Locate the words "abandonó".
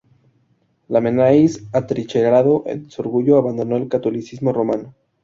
3.37-3.77